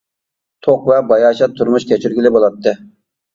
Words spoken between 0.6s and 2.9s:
توق ۋە باياشات تۇرمۇش كەچۈرگىلى بولاتتى.